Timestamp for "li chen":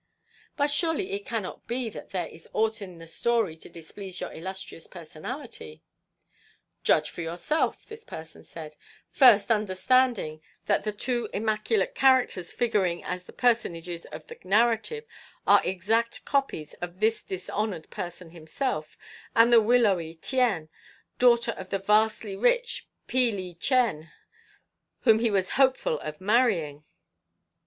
23.31-24.11